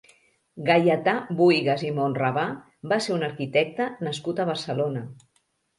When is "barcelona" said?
4.55-5.11